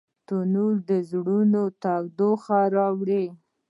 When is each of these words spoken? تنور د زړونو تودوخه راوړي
تنور 0.27 0.73
د 0.89 0.91
زړونو 1.09 1.63
تودوخه 1.81 2.59
راوړي 2.75 3.25